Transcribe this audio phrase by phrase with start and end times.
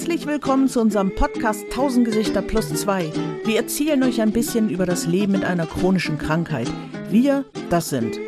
[0.00, 3.12] Herzlich willkommen zu unserem Podcast 1000 Gesichter plus 2.
[3.44, 6.72] Wir erzählen euch ein bisschen über das Leben mit einer chronischen Krankheit.
[7.10, 8.18] Wir, das sind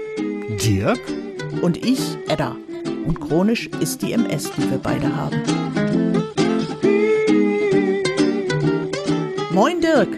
[0.62, 1.00] Dirk
[1.62, 2.56] und ich, Edda.
[3.06, 5.42] Und chronisch ist die MS, die wir beide haben.
[9.54, 10.10] Moin Dirk.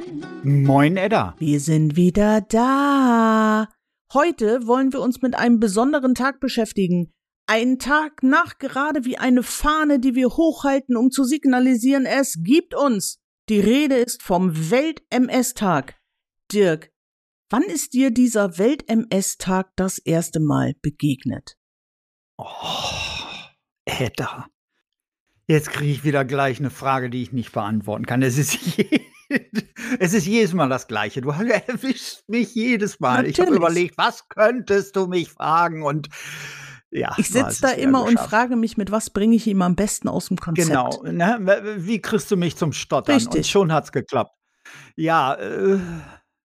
[0.42, 1.36] Moin Edda.
[1.38, 3.68] Wir sind wieder da.
[4.12, 7.13] Heute wollen wir uns mit einem besonderen Tag beschäftigen.
[7.46, 12.74] Ein Tag nach gerade wie eine Fahne, die wir hochhalten, um zu signalisieren, es gibt
[12.74, 13.20] uns.
[13.50, 16.00] Die Rede ist vom Welt-MS-Tag.
[16.50, 16.90] Dirk,
[17.50, 21.58] wann ist dir dieser Welt-MS-Tag das erste Mal begegnet?
[22.38, 22.46] Oh,
[23.84, 24.46] Edda.
[25.46, 28.22] Jetzt kriege ich wieder gleich eine Frage, die ich nicht beantworten kann.
[28.22, 28.58] Es ist,
[29.98, 31.20] es ist jedes Mal das Gleiche.
[31.20, 31.28] Du
[31.68, 33.16] erwischst mich jedes Mal.
[33.16, 33.38] Natürlich.
[33.38, 35.82] Ich habe überlegt, was könntest du mich fragen?
[35.82, 36.08] Und
[36.94, 40.08] ja, ich sitze da immer und frage mich, mit was bringe ich ihm am besten
[40.08, 40.68] aus dem Konzept.
[40.68, 41.02] Genau.
[41.02, 41.74] Ne?
[41.78, 43.16] Wie kriegst du mich zum Stottern?
[43.16, 43.38] Richtig.
[43.38, 44.36] Und schon hat's geklappt.
[44.94, 45.78] Ja, äh,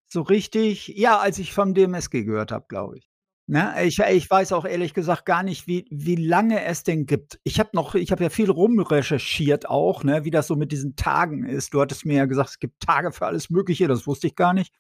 [0.08, 0.88] so richtig.
[0.88, 3.10] Ja, als ich vom DMSG gehört habe, glaube ich.
[3.46, 3.74] Ne?
[3.84, 7.40] Ich, ich weiß auch ehrlich gesagt gar nicht, wie, wie lange es denn gibt.
[7.44, 10.96] Ich habe noch, ich habe ja viel rumrecherchiert auch, ne, wie das so mit diesen
[10.96, 11.74] Tagen ist.
[11.74, 14.54] Du hattest mir ja gesagt, es gibt Tage für alles Mögliche, das wusste ich gar
[14.54, 14.74] nicht.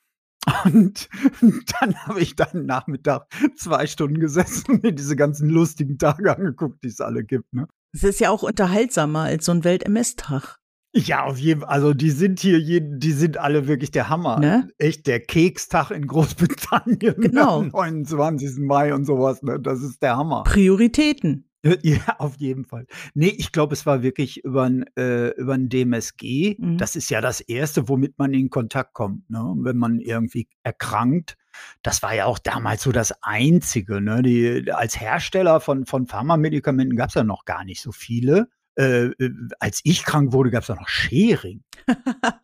[0.66, 1.10] Und
[1.80, 6.84] dann habe ich dann Nachmittag zwei Stunden gesessen und mir diese ganzen lustigen Tage angeguckt,
[6.84, 7.54] die es alle gibt.
[7.54, 7.68] Ne?
[7.94, 10.58] Es ist ja auch unterhaltsamer als so ein Welt-MS-Tag.
[10.96, 11.70] Ja, auf jeden Fall.
[11.70, 14.40] Also die sind hier, die sind alle wirklich der Hammer.
[14.40, 14.70] Ne?
[14.80, 17.60] Echt der Kekstag in Großbritannien Genau.
[17.60, 18.58] am 29.
[18.60, 19.44] Mai und sowas.
[19.44, 19.60] Ne?
[19.60, 20.44] Das ist der Hammer.
[20.44, 21.49] Prioritäten.
[21.84, 22.86] Ja, auf jeden Fall.
[23.14, 26.56] Nee, ich glaube, es war wirklich über ein, äh, über ein DMSG.
[26.58, 26.78] Mhm.
[26.78, 29.56] Das ist ja das Erste, womit man in Kontakt kommt, ne?
[29.58, 31.38] wenn man irgendwie erkrankt.
[31.82, 34.00] Das war ja auch damals so das Einzige.
[34.00, 34.22] Ne?
[34.22, 38.50] Die, als Hersteller von, von Pharmamedikamenten gab es ja noch gar nicht so viele.
[38.76, 41.64] Äh, äh, als ich krank wurde, gab es ja noch Schering.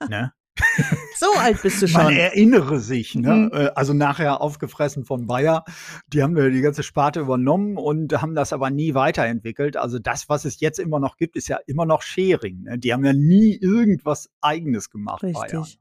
[0.09, 0.33] ne?
[1.17, 2.13] So alt bist du Man schon.
[2.17, 3.33] erinnere sich, ne?
[3.33, 3.51] Mhm.
[3.53, 5.63] Äh, Also nachher aufgefressen von Bayer.
[6.07, 9.77] Die haben ja die ganze Sparte übernommen und haben das aber nie weiterentwickelt.
[9.77, 12.63] Also das, was es jetzt immer noch gibt, ist ja immer noch Sharing.
[12.63, 12.79] Ne?
[12.79, 15.21] Die haben ja nie irgendwas Eigenes gemacht.
[15.21, 15.41] Bayer.
[15.61, 15.79] Richtig.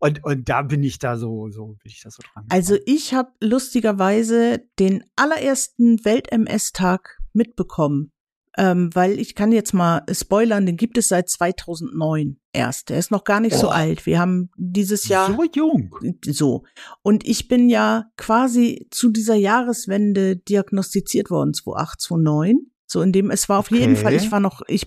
[0.00, 2.44] Und, und da bin ich da so, so bin ich da so dran.
[2.48, 8.10] Also ich habe lustigerweise den allerersten Welt-MS-Tag mitbekommen.
[8.56, 12.88] Ähm, weil ich kann jetzt mal spoilern, den gibt es seit 2009 erst.
[12.88, 13.70] Der ist noch gar nicht so Oh.
[13.70, 14.06] alt.
[14.06, 15.94] Wir haben dieses Jahr so jung.
[16.24, 16.62] so.
[17.02, 22.70] Und ich bin ja quasi zu dieser Jahreswende diagnostiziert worden, 2008, 2009.
[22.86, 24.02] So in dem, es war auf jeden Okay.
[24.02, 24.84] Fall, ich war noch, ich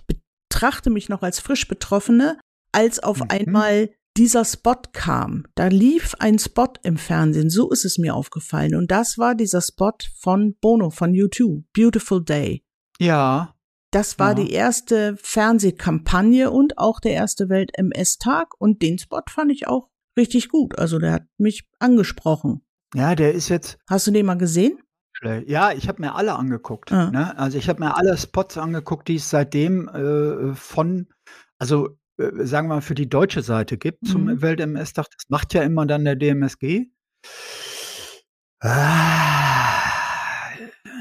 [0.49, 2.37] betrachte mich noch als frisch Betroffene,
[2.71, 3.25] als auf Mhm.
[3.29, 5.43] einmal dieser Spot kam.
[5.55, 8.75] Da lief ein Spot im Fernsehen, so ist es mir aufgefallen.
[8.75, 12.63] Und das war dieser Spot von Bono, von U2, Beautiful Day.
[12.99, 13.53] Ja.
[13.91, 14.43] Das war Ja.
[14.43, 18.59] die erste Fernsehkampagne und auch der erste Welt-MS-Tag.
[18.59, 20.77] Und den Spot fand ich auch richtig gut.
[20.77, 22.65] Also der hat mich angesprochen.
[22.93, 24.79] Ja, der ist jetzt Hast du den mal gesehen?
[25.13, 25.47] schlecht.
[25.49, 26.91] Ja, ich habe mir alle angeguckt.
[26.91, 27.09] Ah.
[27.11, 27.37] Ne?
[27.39, 31.07] Also ich habe mir alle Spots angeguckt, die es seitdem äh, von,
[31.57, 34.07] also äh, sagen wir mal, für die deutsche Seite gibt Mhm.
[34.07, 35.05] zum Welt-MS-Tag.
[35.09, 36.87] Das macht ja immer dann der DMSG.
[38.59, 39.46] Ah.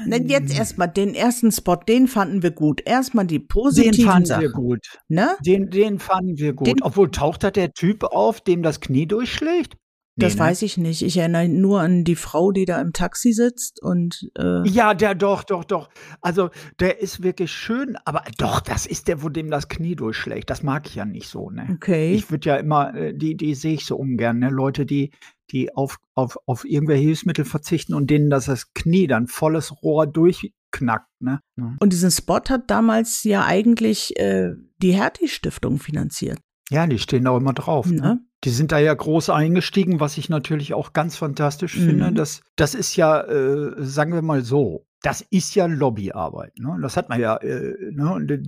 [0.07, 2.81] Na, jetzt erstmal den ersten Spot, den fanden wir gut.
[2.85, 4.41] Erstmal die Den positiven fanden Sachen.
[4.41, 4.79] wir gut.
[5.07, 5.29] Ne?
[5.45, 6.67] Den, den fanden wir gut.
[6.67, 9.75] Den- Obwohl, taucht da der Typ auf, dem das Knie durchschlägt?
[10.19, 10.39] Das ne?
[10.39, 11.03] weiß ich nicht.
[11.03, 15.13] Ich erinnere nur an die Frau, die da im Taxi sitzt und äh, Ja, der
[15.13, 15.89] doch, doch, doch.
[16.21, 20.49] Also, der ist wirklich schön, aber doch, das ist der, wo dem das Knie durchschlägt.
[20.49, 21.67] Das mag ich ja nicht so, ne?
[21.71, 22.13] okay.
[22.13, 24.49] Ich würde ja immer, äh, die, die sehe ich so ungern, ne?
[24.49, 25.11] Leute, die,
[25.51, 30.07] die auf, auf, auf irgendwelche Hilfsmittel verzichten und denen das, das Knie dann volles Rohr
[30.07, 31.39] durchknackt, ne?
[31.79, 36.39] Und diesen Spot hat damals ja eigentlich äh, die Hertie-Stiftung finanziert.
[36.69, 37.87] Ja, die stehen da immer drauf.
[37.87, 38.01] Ne?
[38.01, 38.19] Ne?
[38.43, 41.85] Die sind da ja groß eingestiegen, was ich natürlich auch ganz fantastisch Mhm.
[41.85, 42.11] finde.
[42.13, 46.59] Das, das ist ja, äh, sagen wir mal so, das ist ja Lobbyarbeit.
[46.59, 46.77] Ne?
[46.81, 47.37] Das hat man ja.
[47.37, 48.41] Äh, ne?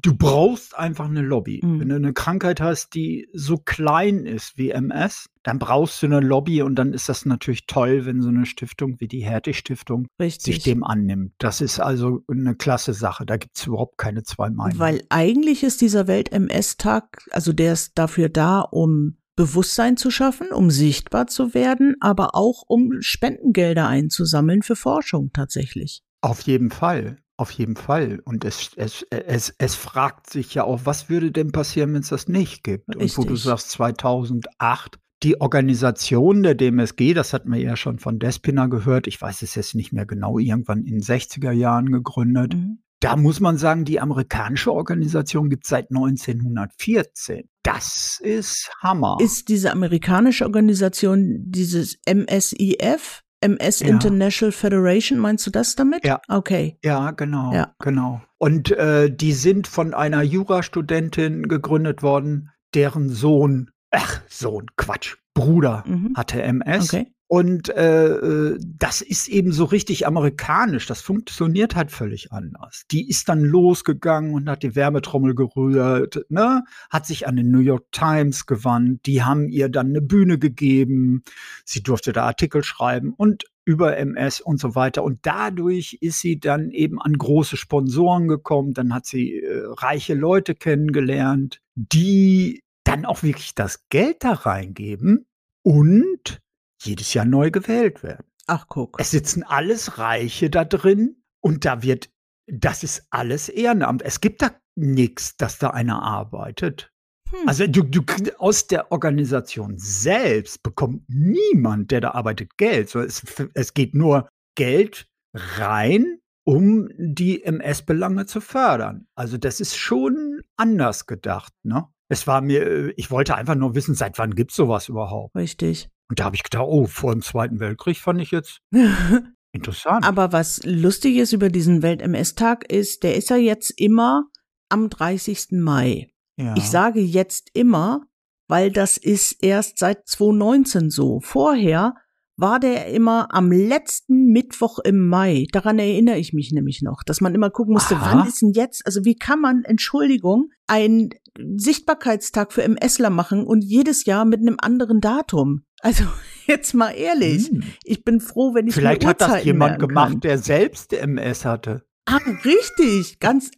[0.00, 1.60] Du brauchst einfach eine Lobby.
[1.64, 1.80] Mhm.
[1.80, 6.20] Wenn du eine Krankheit hast, die so klein ist wie MS, dann brauchst du eine
[6.20, 10.62] Lobby und dann ist das natürlich toll, wenn so eine Stiftung wie die Hertie-Stiftung sich
[10.62, 11.32] dem annimmt.
[11.38, 13.26] Das ist also eine klasse Sache.
[13.26, 14.78] Da gibt es überhaupt keine zwei Meinungen.
[14.78, 20.70] Weil eigentlich ist dieser Welt-MS-Tag, also der ist dafür da, um Bewusstsein zu schaffen, um
[20.70, 26.04] sichtbar zu werden, aber auch um Spendengelder einzusammeln für Forschung tatsächlich.
[26.20, 28.20] Auf jeden Fall, auf jeden Fall.
[28.24, 32.10] Und es, es, es, es fragt sich ja auch, was würde denn passieren, wenn es
[32.10, 32.94] das nicht gibt?
[32.94, 33.42] Und wo du Richtig.
[33.42, 39.20] sagst, 2008, die Organisation der DMSG, das hat man ja schon von Despina gehört, ich
[39.20, 42.54] weiß es jetzt nicht mehr genau, irgendwann in den 60er Jahren gegründet.
[42.54, 42.78] Mhm.
[43.02, 47.48] Da muss man sagen, die amerikanische Organisation gibt es seit 1914.
[47.62, 49.16] Das ist Hammer.
[49.20, 53.22] Ist diese amerikanische Organisation dieses MSIF?
[53.44, 53.88] MS Ja.
[53.88, 56.04] International Federation, meinst du das damit?
[56.04, 56.20] Ja.
[56.28, 56.78] Okay.
[56.84, 57.74] Ja, genau, Ja.
[57.80, 58.22] genau.
[58.38, 65.82] Und äh, die sind von einer Jurastudentin gegründet worden, deren Sohn, ach, Sohn, Quatsch, Bruder
[65.88, 66.12] Mhm.
[66.16, 66.94] hatte MS.
[66.94, 67.08] Okay.
[67.32, 70.84] Und äh, äh, das ist eben so richtig amerikanisch.
[70.84, 72.82] Das funktioniert halt völlig anders.
[72.90, 76.62] Die ist dann losgegangen und hat die Werbetrommel gerührt, ne?
[76.90, 79.06] hat sich an den New York Times gewandt.
[79.06, 81.22] Die haben ihr dann eine Bühne gegeben.
[81.64, 85.02] Sie durfte da Artikel schreiben und über MS und so weiter.
[85.02, 88.74] Und dadurch ist sie dann eben an große Sponsoren gekommen.
[88.74, 95.24] Dann hat sie äh, reiche Leute kennengelernt, die dann auch wirklich das Geld da reingeben
[95.62, 96.41] und
[96.84, 98.26] jedes Jahr neu gewählt werden.
[98.46, 98.98] Ach, guck.
[99.00, 102.10] Es sitzen alles Reiche da drin und da wird,
[102.46, 104.02] das ist alles Ehrenamt.
[104.02, 106.92] Es gibt da nichts, dass da einer arbeitet.
[107.30, 107.48] Hm.
[107.48, 108.02] Also du, du
[108.38, 112.94] aus der Organisation selbst bekommt niemand, der da arbeitet, Geld.
[112.94, 113.22] Es,
[113.54, 119.06] es geht nur Geld rein, um die MS-Belange zu fördern.
[119.14, 121.86] Also das ist schon anders gedacht, ne?
[122.08, 125.34] Es war mir, äh, ich wollte einfach nur wissen, seit wann gibt's sowas überhaupt?
[125.34, 125.88] Richtig.
[126.08, 128.60] Und da habe ich gedacht, oh, vor dem Zweiten Weltkrieg fand ich jetzt
[129.52, 130.04] interessant.
[130.04, 134.24] Aber was lustig ist über diesen Welt-MS-Tag ist, der ist ja jetzt immer
[134.68, 135.52] am 30.
[135.52, 136.10] Mai.
[136.36, 136.54] ja.
[136.56, 138.02] Ich sage jetzt immer,
[138.48, 141.20] weil das ist erst seit 2019 so.
[141.20, 141.94] Vorher
[142.36, 145.46] war der immer am letzten Mittwoch im Mai.
[145.52, 148.18] Daran erinnere ich mich nämlich noch, dass man immer gucken musste, Aha.
[148.18, 153.62] wann ist denn jetzt, also wie kann man, Entschuldigung, einen Sichtbarkeitstag für MSler machen und
[153.62, 155.64] jedes Jahr mit einem anderen Datum?
[155.80, 156.04] Also
[156.46, 157.62] jetzt mal ehrlich, Hm.
[157.84, 160.20] ich bin froh, wenn ich Vielleicht hat das jemand gemacht, kann.
[160.20, 161.82] der selbst MS hatte.
[162.04, 163.52] Ah, richtig, ganz,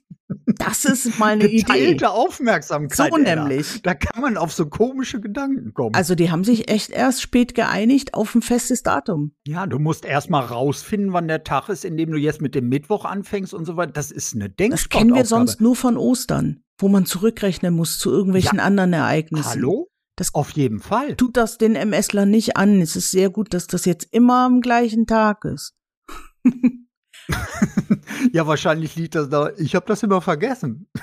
[0.59, 1.63] das ist mal eine Idee.
[1.63, 3.11] Geteilte Aufmerksamkeit.
[3.11, 3.45] So Ella.
[3.47, 3.81] nämlich.
[3.83, 5.95] Da kann man auf so komische Gedanken kommen.
[5.95, 9.33] Also die haben sich echt erst spät geeinigt auf ein festes Datum.
[9.47, 12.69] ja, du musst erst mal rausfinden, wann der Tag ist, indem du jetzt mit dem
[12.69, 13.93] Mittwoch anfängst und so weiter.
[13.93, 14.99] Das ist eine Das Denksportaufgabe.
[15.07, 19.51] kennen wir sonst nur von Ostern, wo man zurückrechnen muss zu irgendwelchen anderen Ereignissen.
[19.51, 19.89] Hallo?
[20.17, 21.17] Das Auf jeden Fall.
[21.17, 22.81] tut das den MSler nicht an.
[22.81, 25.75] Es ist sehr gut, dass das jetzt immer am gleichen Tag ist.
[28.33, 29.51] Ja, wahrscheinlich liegt das da.
[29.57, 30.89] Ich habe das immer vergessen.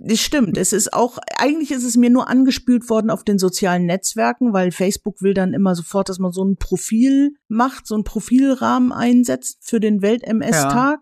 [0.00, 0.56] Das stimmt.
[0.56, 4.72] Es ist auch, eigentlich ist es mir nur angespült worden auf den sozialen Netzwerken, weil
[4.72, 9.58] Facebook will dann immer sofort, dass man so ein Profil macht, so einen Profilrahmen einsetzt
[9.60, 11.00] für den Welt-MS-Tag.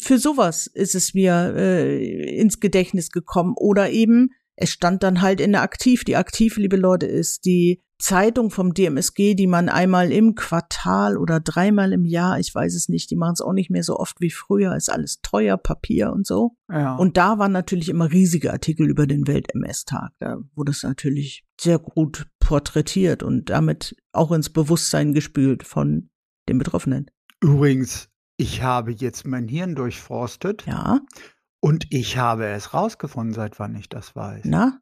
[0.00, 3.54] Für sowas ist es mir äh, ins Gedächtnis gekommen.
[3.56, 6.04] Oder eben, es stand dann halt in der Aktiv.
[6.04, 11.38] Die Aktiv, liebe Leute, ist die Zeitung vom DMSG, die man einmal im Quartal oder
[11.38, 14.20] dreimal im Jahr, ich weiß es nicht, die machen es auch nicht mehr so oft
[14.20, 16.56] wie früher, ist alles teuer, Papier und so.
[16.70, 16.96] Ja.
[16.96, 20.12] Und da waren natürlich immer riesige Artikel über den Welt-MS-Tag.
[20.18, 26.10] Da wurde es natürlich sehr gut porträtiert und damit auch ins Bewusstsein gespült von
[26.48, 27.10] den Betroffenen.
[27.42, 28.09] Übrigens,
[28.40, 31.00] ich habe jetzt mein Hirn durchforstet Ja,
[31.62, 34.42] und ich habe es rausgefunden, seit wann ich das weiß.
[34.44, 34.80] na?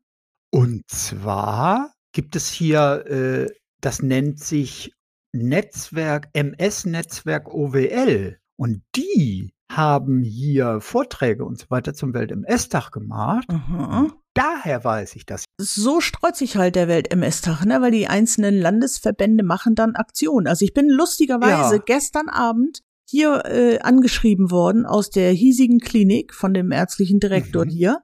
[0.51, 3.47] Und zwar gibt es hier, äh,
[3.81, 4.93] das nennt sich
[5.35, 8.39] Netzwerk, MS-Netzwerk OWL.
[8.57, 13.45] Und die haben hier Vorträge und so weiter zum Welt-MS-Tag gemacht.
[13.49, 14.09] Aha.
[14.35, 15.45] Daher weiß ich das.
[15.61, 17.83] So streut sich halt der Welt-MS-Tag, ne?
[17.83, 20.47] weil die einzelnen Landesverbände machen dann Aktionen.
[20.47, 21.83] Also ich bin lustigerweise Ja.
[21.85, 27.71] gestern Abend hier äh, angeschrieben worden aus der hiesigen Klinik von dem ärztlichen Direktor Mhm.
[27.71, 27.99] hier,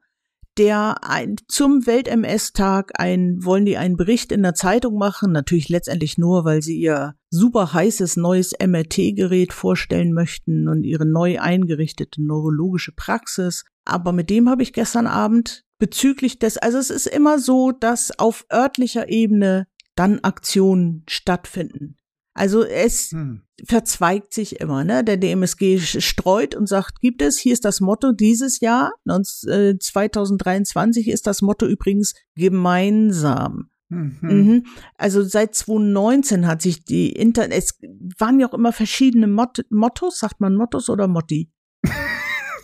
[0.56, 6.16] der ein, zum Welt-MS-Tag ein, wollen die einen Bericht in der Zeitung machen, natürlich letztendlich
[6.16, 12.92] nur, weil sie ihr super heißes neues MRT-Gerät vorstellen möchten und ihre neu eingerichtete neurologische
[12.92, 13.64] Praxis.
[13.84, 18.18] Aber mit dem habe ich gestern Abend bezüglich des, also es ist immer so, dass
[18.18, 21.98] auf örtlicher Ebene dann Aktionen stattfinden.
[22.34, 23.42] Also es Hm.
[23.64, 25.04] verzweigt sich immer, ne?
[25.04, 29.78] Der DMSG streut und sagt, gibt es, hier ist das Motto dieses Jahr, 19, äh,
[29.78, 33.70] 2023 ist das Motto übrigens gemeinsam.
[33.88, 34.18] Mhm.
[34.22, 34.66] Mhm.
[34.96, 37.78] Also seit 2019 hat sich die Internet, es
[38.18, 41.50] waren ja auch immer verschiedene Mot Mottos, sagt man Mottos oder Motti?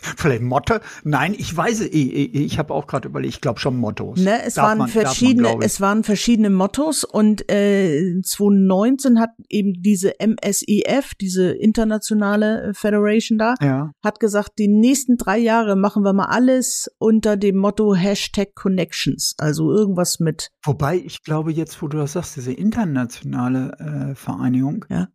[0.17, 0.81] Vielleicht Motte?
[1.03, 4.19] Nein, ich weiß, ich, ich, ich habe auch gerade überlegt, ich glaube schon Mottos.
[4.19, 5.65] Ne, es Darf waren man- man, verschiedene, ich.
[5.65, 13.37] es waren verschiedene Mottos und äh, 2019 hat eben diese MSIF, diese internationale äh, Federation
[13.37, 13.91] da, ja.
[14.03, 19.35] hat gesagt, die nächsten drei Jahre machen wir mal alles unter dem Motto Hashtag Connections,
[19.37, 24.85] also irgendwas mit Wobei, ich glaube jetzt, wo du das sagst, diese internationale äh, Vereinigung,
[24.89, 25.07] Ja.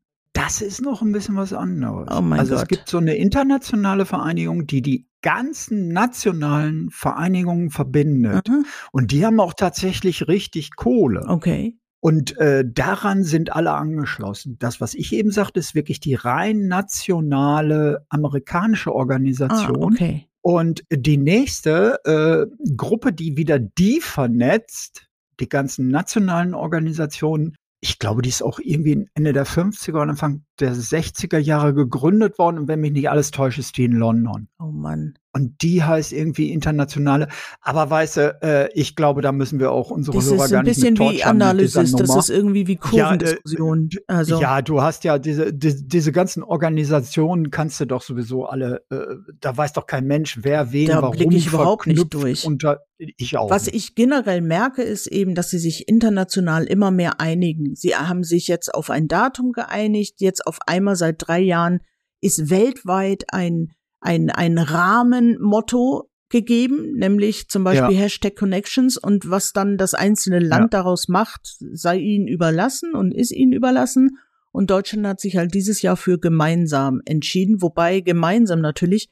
[0.47, 2.09] Da das ist noch ein bisschen was anderes.
[2.17, 2.69] Oh mein also es Gott.
[2.69, 8.49] gibt so eine internationale Vereinigung, die die ganzen nationalen Vereinigungen verbindet.
[8.49, 8.65] Mhm.
[8.93, 11.25] Und die haben auch tatsächlich richtig Kohle.
[11.27, 11.77] Okay.
[12.01, 14.57] Und äh, daran sind alle angeschlossen.
[14.61, 19.83] Das, was ich eben sagte, ist wirklich die rein nationale amerikanische Ah, Organisation.
[19.83, 20.29] okay.
[20.43, 25.09] Und die nächste äh, Gruppe, die wieder die vernetzt,
[25.41, 27.57] die ganzen nationalen Organisationen,
[27.89, 32.39] ich glaube, die ist auch irgendwie Ende der 50er und Anfang der 60er Jahre gegründet
[32.39, 32.59] worden.
[32.59, 34.49] Und wenn mich nicht alles täuscht, ist die in London.
[34.59, 35.19] Oh Mann.
[35.37, 37.29] Und die heißt irgendwie internationale.
[37.61, 40.61] Aber weißt du, äh, ich glaube, da müssen wir auch unsere Das Hörer ist gar
[40.61, 43.19] ein nicht bisschen mit wie torturen mit dieser Analysis, das ist irgendwie wie Ja, äh,
[43.19, 43.91] Kurvendiskussion.
[44.07, 48.83] Also, Ja, du hast ja diese, die, diese ganzen Organisationen kannst du doch sowieso alle,
[48.89, 48.97] äh,
[49.39, 52.47] da weiß doch kein Mensch, wer wen Da warum blick ich überhaupt nicht durch.
[52.47, 53.51] Unter, ich auch.
[53.51, 53.75] was nicht.
[53.75, 57.75] ich generell merke, ist eben, dass sie sich international immer mehr einigen.
[57.75, 60.15] Sie haben sich jetzt auf ein Datum geeinigt.
[60.21, 61.81] Jetzt auf einmal seit drei Jahren
[62.23, 69.79] ist weltweit ein, ein, ein Rahmenmotto gegeben, nämlich zum Beispiel Hashtag Connections und was dann
[69.79, 74.19] das einzelne Land daraus macht, sei ihnen überlassen und ist ihnen überlassen.
[74.53, 79.09] Und Deutschland hat sich halt dieses Jahr für gemeinsam entschieden, wobei gemeinsam natürlich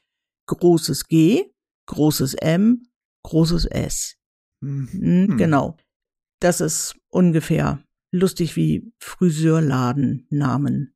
[0.47, 1.45] großes G,
[1.87, 2.87] großes M,
[3.25, 4.17] großes S.
[4.63, 4.89] Hm.
[4.91, 5.37] Hm, Hm.
[5.37, 5.77] Genau.
[6.41, 10.95] Das ist ungefähr lustig wie Friseurladennamen.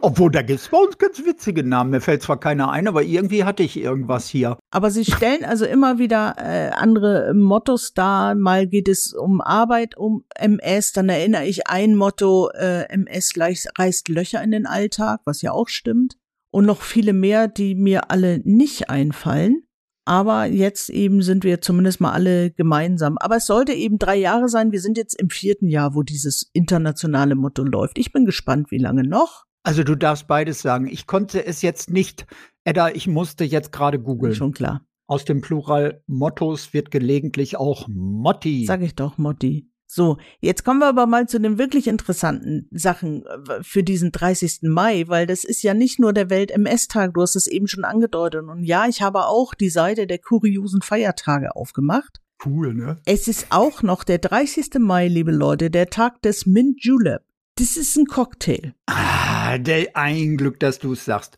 [0.00, 1.90] Obwohl, da gibt's bei uns ganz witzige Namen.
[1.90, 4.58] Mir fällt zwar keiner ein, aber irgendwie hatte ich irgendwas hier.
[4.70, 8.34] Aber sie stellen also immer wieder äh, andere Mottos dar.
[8.34, 10.92] Mal geht es um Arbeit, um MS.
[10.92, 13.32] Dann erinnere ich ein Motto, äh, MS
[13.78, 16.16] reißt Löcher in den Alltag, was ja auch stimmt.
[16.50, 19.62] Und noch viele mehr, die mir alle nicht einfallen.
[20.04, 23.18] Aber jetzt eben sind wir zumindest mal alle gemeinsam.
[23.18, 24.72] Aber es sollte eben drei Jahre sein.
[24.72, 27.98] Wir sind jetzt im vierten Jahr, wo dieses internationale Motto läuft.
[27.98, 29.44] Ich bin gespannt, wie lange noch.
[29.62, 30.88] Also du darfst beides sagen.
[30.88, 32.26] Ich konnte es jetzt nicht,
[32.64, 34.34] Edda, ich musste jetzt gerade googeln.
[34.34, 34.84] Schon klar.
[35.06, 38.64] Aus dem Plural Mottos wird gelegentlich auch Motti.
[38.66, 39.68] Sag ich doch, Motti.
[39.94, 44.60] So, jetzt kommen wir aber mal zu den wirklich interessanten Sachen äh, für diesen 30.
[44.62, 48.42] Mai, weil das ist ja nicht nur der Welt-MS-Tag, du hast es eben schon angedeutet.
[48.48, 52.22] Und ja, ich habe auch die Seite der kuriosen Feiertage aufgemacht.
[52.42, 52.96] Cool, ne?
[53.04, 54.78] Es ist auch noch der 30.
[54.78, 57.22] Mai, liebe Leute, der Tag des Mint Julep.
[57.56, 58.74] Das ist ein Cocktail.
[58.86, 61.36] Ah, der, ein Glück, dass du es sagst.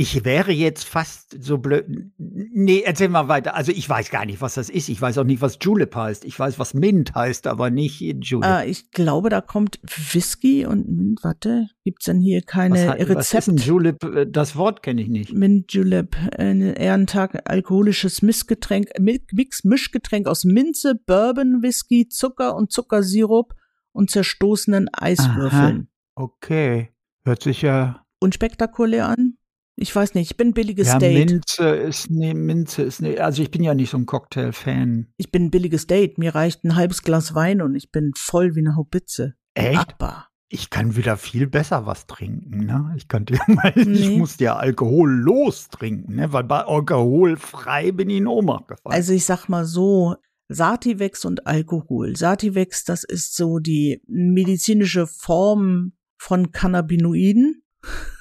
[0.00, 1.84] Ich wäre jetzt fast so blöd.
[2.18, 3.56] Nee, erzähl mal weiter.
[3.56, 4.88] Also ich weiß gar nicht, was das ist.
[4.88, 6.24] Ich weiß auch nicht, was Julep heißt.
[6.24, 8.44] Ich weiß, was Mint heißt, aber nicht Julep.
[8.48, 9.80] Äh, ich glaube, da kommt
[10.12, 11.24] Whisky und Mint.
[11.24, 13.66] Warte, gibt's denn hier keine hat- was ist?
[13.66, 14.04] Julep?
[14.04, 15.32] Äh, Das Wort kenne ich nicht.
[15.32, 22.70] Mint Julep, ein Ehrentag, alkoholisches Missgetränk, Mi- Mix, Mischgetränk aus Minze, Bourbon, Whisky, Zucker und
[22.70, 23.52] Zuckersirup
[23.98, 25.88] und zerstoßenen Eiswürfeln.
[26.14, 26.92] Okay.
[27.24, 28.04] Hört sich ja.
[28.20, 29.34] Unspektakulär an?
[29.76, 31.30] Ich weiß nicht, ich bin billiges Ja, Date.
[31.30, 33.20] Minze ist ne, Minze ist ne.
[33.20, 35.12] Also ich bin ja nicht so ein Cocktail-Fan.
[35.18, 36.18] Ich bin ein billiges Date.
[36.18, 39.34] Mir reicht ein halbes Glas Wein und ich bin voll wie eine Haubitze.
[39.54, 39.94] Echt?
[40.00, 42.92] Aber Ich kann wieder viel besser was trinken, ne?
[42.96, 44.16] Ich könnte ja mal, ich Nee.
[44.18, 46.32] muss ja alkohollos trinken, ne?
[46.32, 48.94] Weil bei alkoholfrei bin ich in Ohnmacht gefallen.
[48.94, 50.16] Also ich sag mal so,
[50.48, 52.16] Sativex und Alkohol.
[52.16, 57.62] Sativex, das ist so die medizinische Form von Cannabinoiden.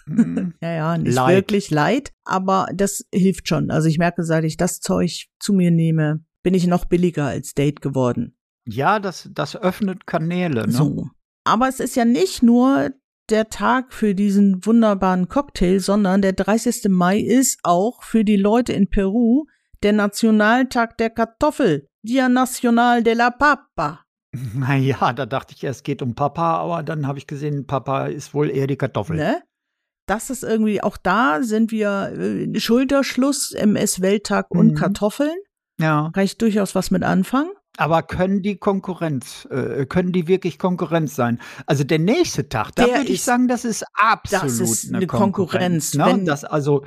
[0.05, 0.53] Mhm.
[0.61, 1.35] Ja, ja, nicht Light.
[1.35, 3.71] wirklich leid, aber das hilft schon.
[3.71, 7.53] Also ich merke, seit ich das Zeug zu mir nehme, bin ich noch billiger als
[7.53, 8.37] Date geworden.
[8.65, 10.71] ja, das, das öffnet Kanäle, ne?
[10.71, 11.09] So.
[11.43, 12.91] Aber es ist ja nicht nur
[13.29, 16.85] der Tag für diesen wunderbaren Cocktail, sondern der 30.
[16.89, 19.45] Mai ist auch für die Leute in Peru
[19.83, 21.87] der Nationaltag der Kartoffel.
[22.03, 24.01] Dia Nacional de la Papa.
[24.53, 28.33] Naja, da dachte ich, es geht um Papa, aber dann habe ich gesehen, Papa ist
[28.33, 29.15] wohl eher die Kartoffel.
[29.15, 29.41] Ne?
[30.05, 34.75] Das ist irgendwie, auch da sind wir äh, Schulterschluss, MS-Welttag und Mhm.
[34.75, 35.35] Kartoffeln.
[35.79, 36.11] Ja.
[36.13, 37.51] Kann ich durchaus was mit anfangen.
[37.77, 41.39] Aber können die Konkurrenz, äh, können die wirklich Konkurrenz sein?
[41.67, 45.91] Also der nächste Tag, da würde ich sagen, das ist absolut ist eine eine Konkurrenz.
[45.91, 46.05] Konkurrenz, ne?
[46.05, 46.83] wenn- das also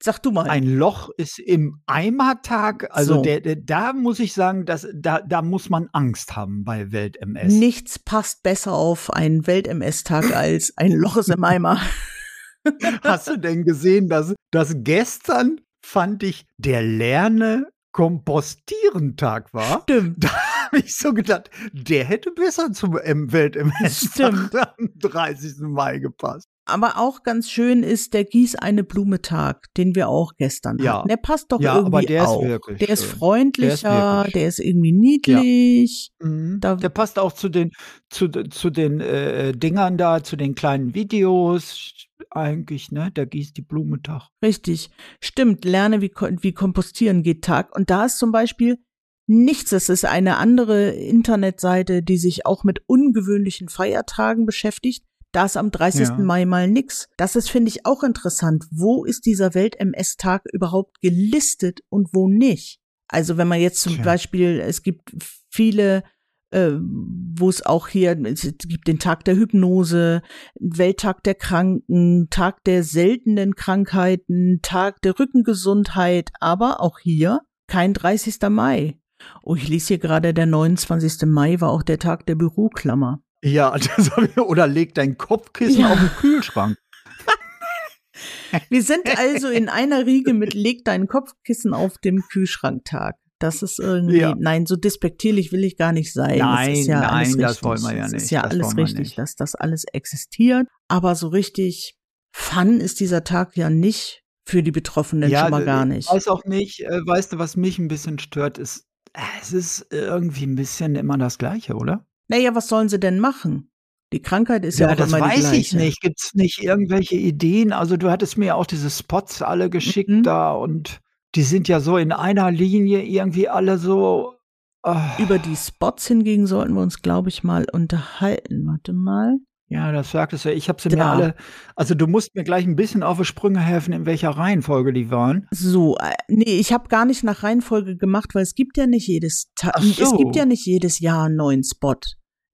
[0.00, 0.48] Sag du mal.
[0.48, 2.86] ein Loch ist im Eimertag.
[2.90, 3.22] Also So.
[3.22, 7.52] der, der, da muss ich sagen, dass, da, da muss man Angst haben bei Welt-MS.
[7.54, 11.80] Nichts passt besser auf einen Welt-MS-Tag als ein Loch ist im Eimer.
[13.02, 19.82] Hast du denn gesehen, dass, dass gestern fand ich der Lerne Kompostieren-Tag war?
[19.82, 20.22] Stimmt.
[20.22, 20.28] Da
[20.66, 24.54] habe ich so gedacht, der hätte besser zum M- Welt-MS Stimmt.
[24.54, 25.54] am 30.
[25.60, 26.46] Mai gepasst.
[26.68, 30.98] Aber auch ganz schön ist der Gieß eine Blume Tag, den wir auch gestern Ja.
[30.98, 31.08] hatten.
[31.08, 32.42] Der passt doch Ja, irgendwie aber der ist auch.
[32.44, 36.10] wirklich der ist freundlicher, Der ist der ist, irgendwie niedlich.
[36.20, 36.58] Mhm.
[36.60, 37.70] Da- Der passt auch zu den,
[38.10, 41.92] zu, zu den äh, Dingern da, zu den kleinen Videos.
[42.30, 43.10] Eigentlich, ne?
[43.12, 44.28] Der gießt die Blume Tag.
[44.44, 44.90] Richtig.
[45.22, 47.74] Stimmt, lerne, wie, wie kompostieren geht Tag.
[47.74, 48.78] Und da ist zum Beispiel
[49.26, 49.70] nichts.
[49.70, 55.04] Das ist eine andere Internetseite, die sich auch mit ungewöhnlichen Feiertagen beschäftigt.
[55.32, 56.08] Da ist am 30.
[56.08, 56.16] Ja.
[56.16, 57.08] Mai mal nix.
[57.16, 58.64] Das ist, finde ich, auch interessant.
[58.70, 62.80] Wo ist dieser Welt-MS-Tag überhaupt gelistet und wo nicht?
[63.08, 64.04] Also wenn man jetzt zum Tja.
[64.04, 65.12] Beispiel, es gibt
[65.50, 66.02] viele,
[66.50, 70.22] äh, wo es auch hier, es gibt den Tag der Hypnose,
[70.58, 78.48] Welttag der Kranken, Tag der seltenen Krankheiten, Tag der Rückengesundheit, aber auch hier kein 30.
[78.50, 78.98] Mai.
[79.42, 81.26] Oh, ich lese hier gerade, der 29.
[81.26, 83.22] Mai war auch der Tag der Büroklammer.
[83.42, 85.92] Ja, das hab ich, oder leg dein Kopfkissen Ja.
[85.92, 86.76] auf den Kühlschrank.
[88.70, 93.16] Wir sind also in einer Riege mit Leg dein Kopfkissen auf dem Kühlschranktag.
[93.38, 94.34] Das ist irgendwie, Ja.
[94.36, 96.38] nein, so despektierlich will ich gar nicht sein.
[96.38, 98.30] Nein, das ist ja nein, alles das wollen wir ja Es ist nicht.
[98.32, 99.18] ja Das alles richtig, nicht.
[99.18, 100.66] dass das alles existiert.
[100.88, 101.94] Aber so richtig
[102.34, 106.10] Fun ist dieser Tag ja nicht für die Betroffenen schon mal gar ich nicht.
[106.10, 109.86] weiß auch nicht, äh, weißt du, was mich ein bisschen stört, ist, äh, es ist
[109.90, 112.06] irgendwie ein bisschen immer das Gleiche, oder?
[112.28, 113.70] Naja, was sollen sie denn machen?
[114.12, 115.56] Die Krankheit ist ja, auch das immer die weiß gleiche.
[115.60, 116.00] ich nicht.
[116.00, 117.72] Gibt's nicht irgendwelche Ideen?
[117.72, 120.22] Also du hattest mir auch diese Spots alle geschickt Mhm.
[120.22, 121.00] da und
[121.34, 124.34] die sind ja so in einer Linie irgendwie alle so.
[124.82, 128.66] ah, Über die Spots hingegen sollten wir uns, glaube ich, mal unterhalten.
[128.66, 129.36] Warte mal.
[129.68, 130.52] Ja, das sagtest du.
[130.52, 130.96] Ich habe sie Da.
[130.96, 131.34] mir alle.
[131.76, 135.10] Also du musst mir gleich ein bisschen auf die Sprünge helfen, in welcher Reihenfolge die
[135.10, 135.46] waren.
[135.50, 139.06] So, äh, nee, ich habe gar nicht nach Reihenfolge gemacht, weil es gibt ja nicht
[139.08, 140.16] jedes Ta Ach es so.
[140.16, 141.96] gibt ja nicht jedes Jahr einen neuen Spot.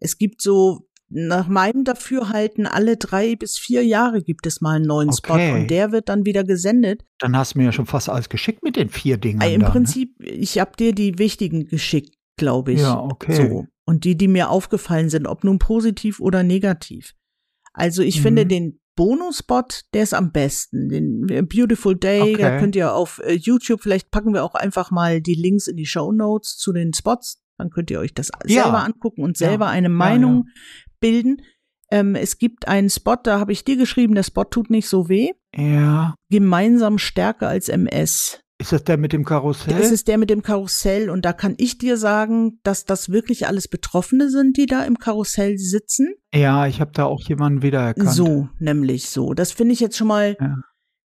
[0.01, 4.87] Es gibt so nach meinem Dafürhalten alle drei bis vier Jahre gibt es mal einen
[4.87, 5.53] neuen Spot Okay.
[5.53, 7.05] und der wird dann wieder gesendet.
[7.21, 9.43] Dann hast du mir ja schon fast alles geschickt mit den vier Dingern.
[9.49, 12.77] Äh, Im da, Prinzip, ich habe dir die wichtigen geschickt, glaube Ne?
[12.79, 12.83] ich.
[12.83, 13.35] Ja, okay.
[13.37, 17.15] So und die, die mir aufgefallen sind, ob nun positiv oder negativ.
[17.73, 18.23] Also ich Mhm.
[18.23, 20.89] finde den Bonus-Spot, der ist am besten.
[20.89, 22.59] Den äh, Beautiful Day, da Okay.
[22.61, 25.87] könnt ihr auf äh, YouTube, vielleicht packen wir auch einfach mal die Links in die
[25.87, 27.43] Show Notes zu den Spots.
[27.59, 28.63] Dann könnt ihr euch das Ja.
[28.65, 29.49] selber angucken und Ja.
[29.49, 30.49] selber eine Ja, Meinung
[31.01, 31.43] bilden.
[31.91, 35.09] Ähm, es gibt einen Spot, da habe ich dir geschrieben, der Spot tut nicht so
[35.09, 35.31] weh.
[35.55, 36.15] Ja.
[36.31, 38.41] Gemeinsam stärker als MS.
[38.65, 39.79] Ist das der mit dem Karussell?
[39.79, 43.47] Das ist der mit dem Karussell und da kann ich dir sagen, dass das wirklich
[43.47, 46.15] alles Betroffene sind, die da im Karussell sitzen.
[46.35, 48.11] ja, ich habe da auch jemanden wiedererkannt.
[48.11, 49.35] So, nämlich so.
[49.35, 50.37] Das finde ich jetzt schon mal.
[50.41, 50.57] Ja.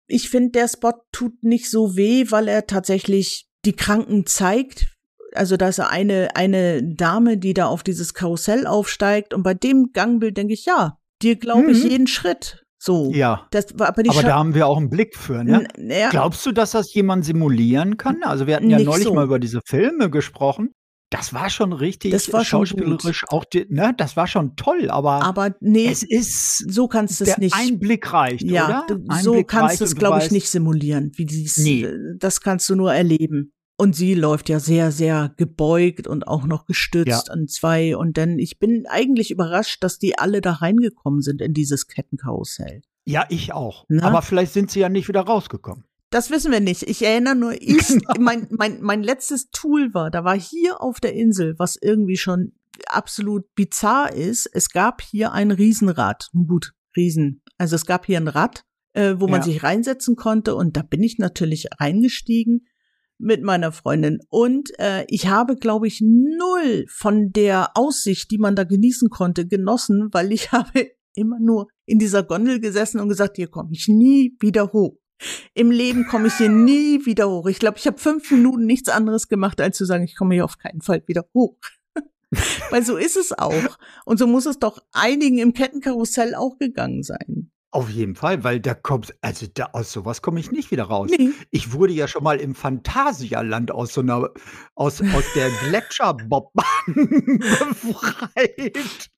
[0.08, 4.95] Ich finde, der Spot tut nicht so weh, weil er tatsächlich die Kranken zeigt.
[5.34, 9.91] Also da ist eine, eine Dame, die da auf dieses Karussell aufsteigt und bei dem
[9.91, 11.89] Gangbild denke ich, ja, dir glaube ich Mhm.
[11.89, 12.63] jeden Schritt.
[12.82, 13.12] So.
[13.13, 13.46] Ja.
[13.52, 15.68] Das war aber die Aber Scha- da haben wir auch einen Blick für, ne?
[15.78, 18.24] N- ja, Glaubst du, dass das jemand simulieren kann?
[18.24, 19.13] Also wir hatten ja Nicht neulich so.
[19.13, 20.70] mal über diese Filme gesprochen.
[21.12, 23.94] Das war schon richtig Das war schon schauspielerisch auch, die, ne?
[23.98, 27.56] Das war schon toll, aber, aber nee, es ist so kannst du es nicht.
[27.56, 28.98] Einblick reicht, Ja, oder?
[29.10, 31.12] Ein so Blick kannst du es, glaube ich, nicht simulieren.
[31.15, 31.82] Wie dies, Nee.
[31.84, 33.52] äh, Das kannst du nur erleben.
[33.80, 37.96] Und sie läuft ja sehr, sehr gebeugt und auch noch gestützt an zwei.
[37.96, 42.82] Und dann, ich bin eigentlich überrascht, dass die alle da reingekommen sind in dieses Kettenkarussell.
[43.06, 43.86] Ja, ich auch.
[43.88, 44.04] Na?
[44.04, 45.86] Aber vielleicht sind sie ja nicht wieder rausgekommen.
[46.10, 46.84] Das wissen wir nicht.
[46.84, 48.13] Ich erinnere nur, ich, Genau.
[48.20, 52.52] mein, mein, mein letztes Tool war, da war hier auf der Insel, was irgendwie schon
[52.88, 54.46] absolut bizarr ist.
[54.52, 56.28] Es gab hier ein Riesenrad.
[56.34, 57.42] Nun gut, Riesen.
[57.58, 59.46] Also es gab hier ein Rad, äh, wo man Ja.
[59.46, 62.65] sich reinsetzen konnte und da bin ich natürlich reingestiegen
[63.19, 68.55] mit meiner Freundin und äh, ich habe, glaube ich, null von der Aussicht, die man
[68.55, 73.36] da genießen konnte, genossen, weil ich habe immer nur in dieser Gondel gesessen und gesagt,
[73.36, 74.97] hier komme ich nie wieder hoch.
[75.53, 77.47] Im Leben komme ich hier nie wieder hoch.
[77.47, 80.45] Ich glaube, ich habe fünf Minuten nichts anderes gemacht, als zu sagen, ich komme hier
[80.45, 81.58] auf keinen Fall wieder hoch.
[82.69, 83.77] Weil so ist es auch.
[84.05, 87.51] Und so muss es doch einigen im Kettenkarussell auch gegangen sein.
[87.71, 91.12] Auf jeden Fall, weil da kommt, also da, aus sowas komme ich nicht wieder raus.
[91.15, 91.29] Nee.
[91.51, 94.29] Ich wurde ja schon mal im Phantasialand aus so einer,
[94.73, 96.65] aus, aus der Gletscherbobbahn
[97.39, 99.10] befreit.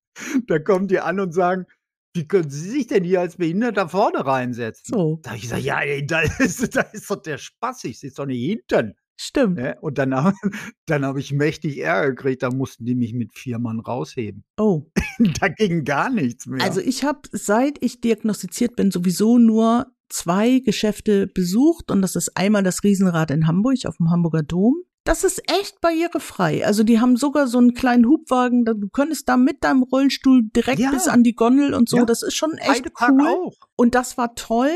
[0.47, 1.65] Da kommen die an und sagen,
[2.13, 4.93] wie können Sie sich denn hier als Behinderter vorne reinsetzen?
[4.93, 7.99] So, Da habe ich gesagt, ja, ey, da ist, da ist doch der Spaß, ich
[7.99, 8.95] sitze doch nicht hinten.
[9.23, 9.57] Stimmt.
[9.57, 9.77] Ne?
[9.81, 10.33] Und dann, hab-
[10.85, 14.43] dann habe ich mächtig Ärger gekriegt, da mussten die mich mit vier Mann rausheben.
[14.57, 14.83] Oh.
[15.39, 16.63] da ging gar nichts mehr.
[16.63, 22.35] Also ich habe, seit ich diagnostiziert bin, sowieso nur zwei Geschäfte besucht und das ist
[22.35, 26.65] einmal das Riesenrad in Hamburg auf dem Hamburger Dom Das ist echt barrierefrei.
[26.65, 30.79] Also die haben sogar so einen kleinen Hubwagen, du könntest da mit deinem Rollstuhl direkt
[30.79, 30.91] Ja.
[30.91, 31.97] bis an die Gondel und so.
[31.97, 32.05] Ja.
[32.05, 33.27] Das ist schon echt Heidepark cool.
[33.27, 33.55] auch.
[33.77, 34.71] Und das war toll.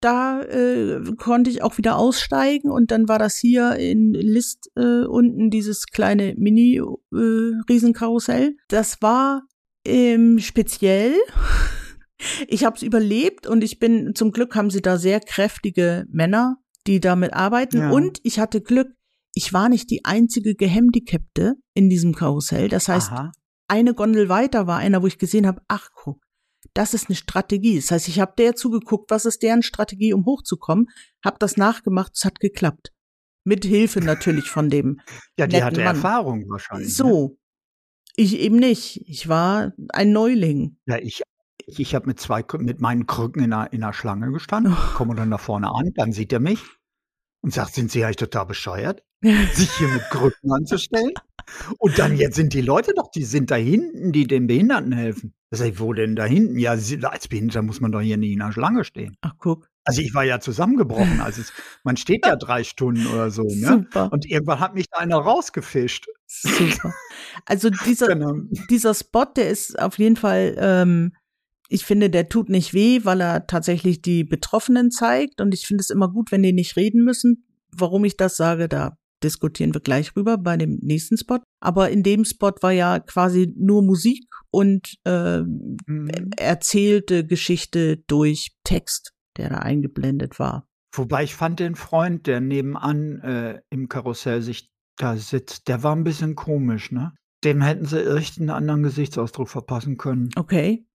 [0.00, 5.04] Da äh, konnte ich auch wieder aussteigen und dann war das hier in List äh,
[5.04, 8.54] unten dieses kleine Mini-Riesenkarussell.
[8.68, 9.42] das war
[9.84, 11.14] ähm, speziell.
[12.48, 16.56] Ich habe es überlebt und ich bin zum Glück haben sie da sehr kräftige Männer,
[16.88, 17.90] die damit arbeiten Ja.
[17.90, 18.88] und ich hatte Glück.
[19.34, 22.68] Ich war nicht die einzige Gehandicapte in diesem Karussell.
[22.68, 23.30] Das heißt, Aha.
[23.68, 26.18] eine Gondel weiter war einer, wo ich gesehen habe, ach guck,
[26.78, 27.74] das ist eine Strategie.
[27.74, 30.86] Das heißt, ich habe der zugeguckt, was ist deren Strategie, um hochzukommen,
[31.24, 32.92] habe das nachgemacht, es hat geklappt.
[33.42, 35.00] Mit Hilfe natürlich von dem.
[35.38, 35.96] Ja, die hatte Mann.
[35.96, 36.88] Erfahrung wahrscheinlich.
[36.88, 36.94] Ne?
[36.94, 37.38] So,
[38.14, 39.02] ich eben nicht.
[39.08, 40.78] Ich war ein Neuling.
[40.86, 41.22] Ja, ich,
[41.66, 44.94] ich, ich habe mit zwei mit meinen Krücken in einer, in einer Schlange gestanden, Oh.
[44.94, 46.60] komme dann da vorne an, dann sieht er mich
[47.40, 51.12] und sagt, sind Sie eigentlich total bescheuert, sich hier mit Krücken anzustellen?
[51.78, 55.34] Und dann jetzt sind die Leute doch, die sind da hinten, die den Behinderten helfen.
[55.50, 56.58] Da sag ich, wo denn da hinten?
[56.58, 59.16] Ja, als Behinderter muss man doch hier nicht in einer Schlange stehen.
[59.22, 61.20] Ach guck, Also ich war ja zusammengebrochen.
[61.22, 61.52] Also es,
[61.84, 63.66] man steht ja drei Stunden oder so, ne?
[63.84, 66.06] super, Und irgendwann hat mich da einer rausgefischt.
[66.26, 66.92] super.
[67.46, 68.34] Also dieser, Genau.
[68.68, 71.12] dieser Spot, der ist auf jeden Fall, ähm,
[71.70, 75.40] ich finde, der tut nicht weh, weil er tatsächlich die Betroffenen zeigt.
[75.40, 77.46] Und ich finde es immer gut, wenn die nicht reden müssen.
[77.72, 81.38] Warum ich das sage, da diskutieren wir gleich rüber bei dem nächsten Spot.
[81.60, 86.30] Aber in dem Spot war ja quasi nur Musik und äh, Mhm.
[86.36, 90.66] erzählte Geschichte durch Text, der da eingeblendet war.
[90.94, 95.94] Wobei ich fand den Freund, der nebenan äh, im Karussell sich da sitzt, der war
[95.94, 97.12] ein bisschen komisch, ne?
[97.44, 100.30] Dem hätten sie echt einen anderen Gesichtsausdruck verpassen können.
[100.34, 100.86] Okay.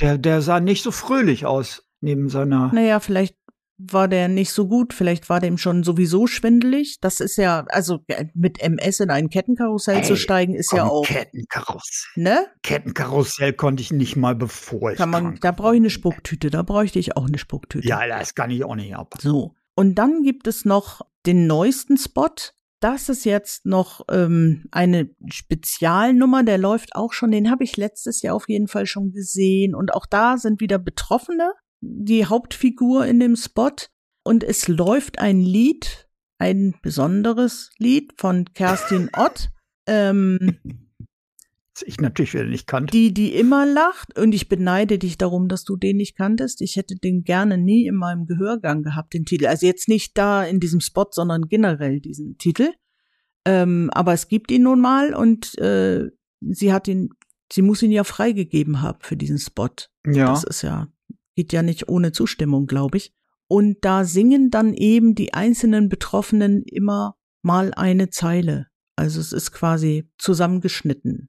[0.00, 2.72] Der, der sah nicht so fröhlich aus neben seiner.
[2.74, 3.36] Naja, vielleicht
[3.78, 6.98] war der nicht so gut, vielleicht war dem schon sowieso schwindelig.
[7.00, 8.00] Das ist ja, also
[8.34, 12.22] mit MS in ein Kettenkarussell zu Ey, steigen, ist ja Komm, auch, Kettenkarussell.
[12.22, 12.46] ne?
[12.62, 16.62] Kettenkarussell konnte ich nicht mal bevor ich Kann man, da brauche ich eine Spucktüte, da
[16.62, 17.86] bräuchte ich auch eine Spucktüte.
[17.86, 19.14] Ja, das kann ich auch nicht ab.
[19.20, 19.54] So.
[19.74, 22.34] Und dann gibt es noch den neuesten Spot.
[22.80, 28.22] Das ist jetzt noch ähm, eine Spezialnummer, der läuft auch schon, den habe ich letztes
[28.22, 29.74] Jahr auf jeden Fall schon gesehen.
[29.74, 33.72] Und auch da sind wieder Betroffene, die Hauptfigur in dem Spot.
[34.24, 39.48] Und es läuft ein Lied, ein besonderes Lied von Kerstin Ott,
[39.86, 40.58] ähm,
[41.72, 42.90] Das ich natürlich wieder nicht kannte.
[42.90, 44.18] die, die immer lacht.
[44.18, 46.60] Und ich beneide dich darum, dass du den nicht kanntest.
[46.60, 49.46] Ich hätte den gerne nie in meinem Gehörgang gehabt, den Titel.
[49.46, 52.70] Also jetzt nicht da in diesem Spot, sondern generell diesen Titel.
[53.46, 56.10] Ähm, aber es gibt ihn nun mal und äh,
[56.40, 57.10] sie hat ihn,
[57.50, 59.70] sie muss ihn ja freigegeben haben für diesen Spot.
[60.06, 60.26] Ja.
[60.32, 60.88] Das ist ja,
[61.38, 63.12] geht ja nicht ohne Zustimmung, glaube ich.
[63.46, 68.66] Und da singen dann eben die einzelnen Betroffenen immer mal eine Zeile.
[68.96, 71.28] Also es ist quasi zusammengeschnitten.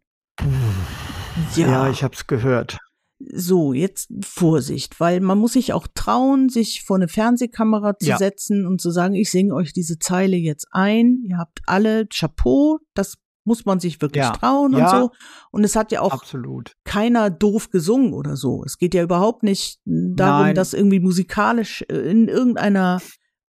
[1.55, 2.79] ja, ich hab's gehört.
[3.19, 8.17] So, jetzt Vorsicht, weil man muss sich auch trauen, sich vor eine Fernsehkamera zu Ja.
[8.17, 11.19] setzen und zu sagen, ich singe euch diese Zeile jetzt ein.
[11.23, 14.31] Ihr habt alle Chapeau, das muss man sich wirklich Ja.
[14.31, 14.91] trauen Ja.
[14.91, 15.11] und so.
[15.51, 16.73] Und es hat ja auch Absolut.
[16.83, 18.63] keiner doof gesungen oder so.
[18.65, 20.55] Es geht ja überhaupt nicht darum, Nein.
[20.55, 23.01] das irgendwie musikalisch äh, in irgendeiner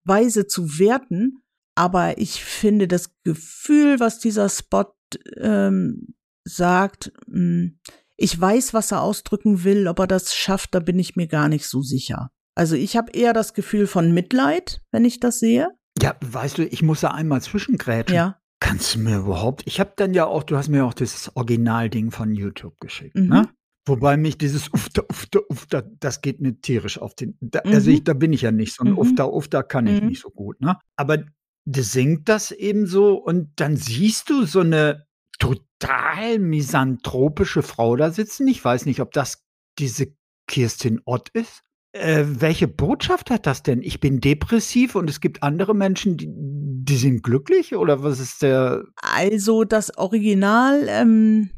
[0.03, 1.37] Weise zu werten.
[1.75, 4.93] Aber ich finde das Gefühl, was dieser Spot
[5.37, 7.71] ähm, sagt, mh,
[8.17, 11.49] ich weiß, was er ausdrücken will, ob er das schafft, da bin ich mir gar
[11.49, 12.29] nicht so sicher.
[12.55, 15.69] Also ich habe eher das Gefühl von Mitleid, wenn ich das sehe.
[16.01, 18.15] Ja, weißt du, ich muss da einmal zwischengrätschen.
[18.15, 18.37] Ja.
[18.61, 19.63] Kannst du mir überhaupt?
[19.65, 23.27] Ich habe dann ja auch, du hast mir auch das Originalding von YouTube geschickt, Mhm.
[23.27, 23.49] ne?
[23.87, 27.35] Wobei mich dieses Ufter, Ufter, Ufter, das geht mir tierisch auf den.
[27.41, 27.95] Da, Also Mhm.
[27.95, 28.97] ich, da bin ich ja nicht so ein Mhm.
[28.99, 30.07] Ufter, Ufter kann ich Mhm.
[30.09, 30.77] nicht so gut, ne?
[30.95, 31.17] Aber
[31.65, 35.07] das singt das eben so und dann siehst du so eine
[35.39, 38.47] total misanthropische Frau da sitzen.
[38.47, 39.43] Ich weiß nicht, ob das
[39.79, 40.13] diese
[40.47, 41.63] Kirstin Ott ist.
[41.93, 43.81] Äh, welche Botschaft hat das denn?
[43.81, 48.41] Ich bin depressiv und es gibt andere Menschen, die, die sind glücklich oder was ist
[48.41, 48.85] der?
[49.01, 51.49] Also das Original, ähm,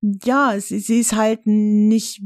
[0.00, 2.22] ja, sie, sie ist halt nicht.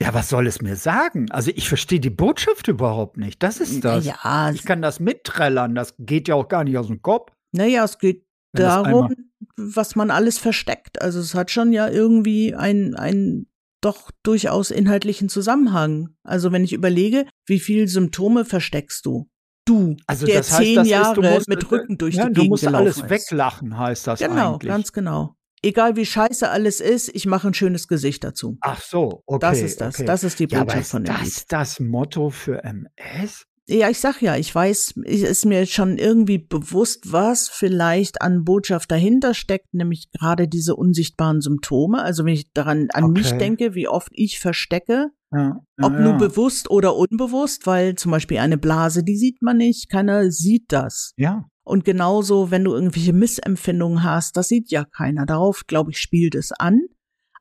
[0.00, 1.30] Ja, was soll es mir sagen?
[1.30, 3.42] Also ich verstehe die Botschaft überhaupt nicht.
[3.42, 4.04] Das ist das.
[4.04, 7.32] Ja, Ich kann das mitträllern, das geht ja auch gar nicht aus dem Kopf.
[7.52, 9.14] naja, es geht darum,
[9.56, 11.00] was man alles versteckt.
[11.00, 13.46] Also es hat schon ja irgendwie ein, ein
[13.84, 16.10] doch durchaus inhaltlichen Zusammenhang.
[16.22, 19.28] Also wenn ich überlege, wie viele Symptome versteckst du?
[19.66, 22.26] Du, Also der das heißt, zehn das ist, Jahre du musst, mit Rücken durch ja,
[22.26, 23.08] die du Gegend musst gelaufen alles ist.
[23.10, 24.68] weglachen, heißt das Genau, eigentlich.
[24.68, 25.36] ganz genau.
[25.62, 28.58] Egal wie scheiße alles ist, ich mache ein schönes Gesicht dazu.
[28.60, 29.38] Ach so, okay.
[29.40, 29.94] das ist das.
[29.94, 30.04] okay.
[30.04, 31.24] Das ist die ja, aber Botschaft ist von dem Lied.
[31.24, 33.46] das das Motto für MS?
[33.66, 38.44] Ja, ich sag ja, ich weiß, es ist mir schon irgendwie bewusst, was vielleicht an
[38.44, 42.02] Botschaft dahinter steckt, nämlich gerade diese unsichtbaren Symptome.
[42.02, 43.12] Also wenn ich daran an Okay.
[43.12, 46.18] mich denke, wie oft ich verstecke, Ja, ob ja, nur ja.
[46.18, 51.12] bewusst oder unbewusst, weil zum Beispiel eine Blase, die sieht man nicht, keiner sieht das.
[51.16, 55.24] Ja, Und genauso, wenn du irgendwelche Missempfindungen hast, das sieht ja keiner.
[55.24, 56.82] Darauf, glaube ich, spielt es an.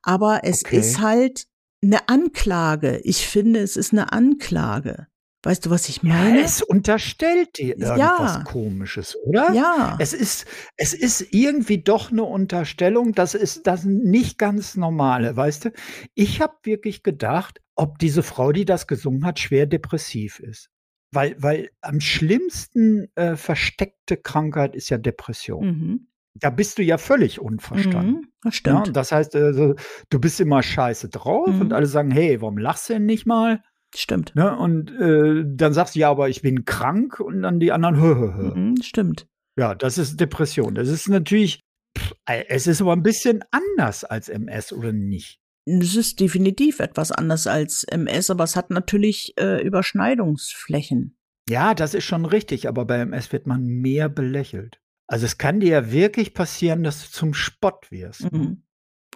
[0.02, 0.78] Aber es Okay.
[0.78, 1.48] ist halt
[1.84, 3.00] eine Anklage.
[3.04, 5.08] Ich finde, es ist eine Anklage.
[5.46, 6.42] Weißt du, was ich ja, meine?
[6.42, 7.96] es unterstellt dir Ja.
[7.98, 9.52] irgendwas Komisches, oder?
[9.54, 9.98] Ja.
[10.00, 10.46] Es ist,
[10.78, 15.72] es ist irgendwie doch eine Unterstellung, das ist das nicht ganz normale, weißt du?
[16.16, 20.70] Ich habe wirklich gedacht, ob diese Frau, die das gesungen hat, schwer depressiv ist.
[21.12, 25.66] Weil, weil am schlimmsten äh, versteckte Krankheit ist ja Depression.
[25.68, 26.08] Mhm.
[26.36, 28.14] Da bist du ja völlig unverstanden.
[28.16, 28.28] Mhm.
[28.42, 28.88] Das Ja, stimmt.
[28.88, 29.76] und das heißt, also,
[30.10, 31.62] du bist immer scheiße drauf Mhm.
[31.62, 33.62] und alle sagen, hey, warum lachst du denn nicht mal?
[33.96, 34.36] Stimmt.
[34.36, 34.56] Ne?
[34.58, 38.16] Und äh, dann sagst du, ja, aber ich bin krank und dann die anderen, hö,
[38.16, 38.56] hö, hö.
[38.56, 38.82] Mhm.
[38.82, 39.28] Stimmt.
[39.58, 40.76] Ja, das ist Depression.
[40.76, 41.60] Das ist natürlich,
[41.98, 45.40] pff, es ist aber ein bisschen anders als MS oder nicht?
[45.66, 51.18] Es ist definitiv etwas anders als MS, aber es hat natürlich äh, Überschneidungsflächen.
[51.50, 54.82] Ja, das ist schon richtig, aber bei MS wird man mehr belächelt.
[55.08, 58.32] Also es kann dir ja wirklich passieren, dass du zum Spott wirst.
[58.32, 58.40] ne?
[58.40, 58.64] Mhm.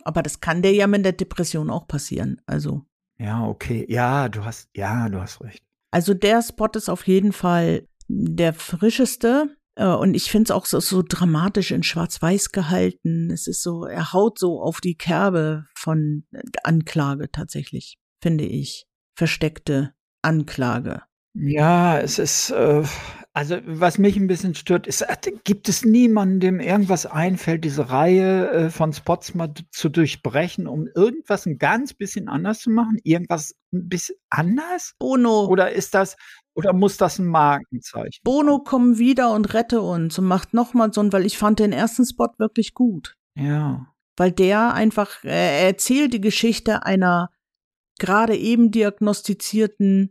[0.03, 2.41] Aber das kann dir ja mit der Depression auch passieren.
[2.45, 2.85] Also,
[3.19, 3.85] Ja, okay.
[3.89, 5.63] Ja, du hast, ja, du hast recht.
[5.91, 9.55] also der Spot ist auf jeden Fall der frischeste.
[9.75, 13.31] Äh, Und ich finde es auch so, so dramatisch in Schwarz-Weiß gehalten.
[13.31, 18.85] Es ist so, er haut so auf die Kerbe von äh, Anklage tatsächlich, finde ich.
[19.15, 21.01] Versteckte Anklage.
[21.33, 22.83] Ja, es ist, äh,
[23.37, 27.91] also was mich ein bisschen stört, ist, äh, gibt es niemanden, dem irgendwas einfällt, diese
[27.91, 32.97] Reihe äh, von Spots mal zu durchbrechen, um irgendwas ein ganz bisschen anders zu machen?
[33.03, 34.95] Irgendwas ein bisschen anders?
[34.97, 36.15] Bono, Oder ist das,
[36.55, 38.21] oder muss das ein Markenzeichen?
[38.23, 41.73] Bono, komm wieder und rette uns und macht nochmal so ein, weil ich fand den
[41.73, 43.13] ersten Spot wirklich gut.
[43.35, 43.85] Ja.
[44.15, 47.29] weil der einfach, äh, er erzählt die Geschichte einer
[47.99, 50.09] gerade eben diagnostizierten,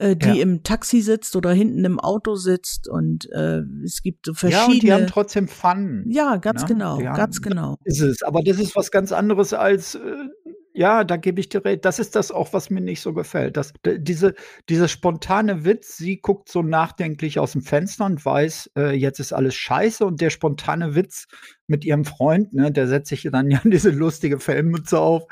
[0.00, 0.42] äh, die Ja.
[0.42, 4.72] im Taxi sitzt oder hinten im Auto sitzt und äh, es gibt so Ja, und
[4.82, 5.06] die haben verschiedene.
[5.06, 6.04] trotzdem Fun.
[6.08, 6.68] Ja, ganz ne?
[6.68, 7.76] genau, haben- ganz genau.
[7.84, 8.22] Ist es.
[8.22, 10.00] Aber das ist was ganz anderes als, äh,
[10.72, 11.84] ja, da gebe ich dir recht.
[11.84, 13.56] Das ist das auch, was mir nicht so gefällt.
[13.56, 14.34] Das, diese,
[14.68, 19.32] dieser spontane Witz, sie guckt so nachdenklich aus dem Fenster und weiß, äh, jetzt ist
[19.32, 20.06] alles scheiße.
[20.06, 21.26] Und der spontane Witz
[21.66, 25.24] mit ihrem Freund, ne, der setzt sich dann ja diese lustige Fellmütze auf.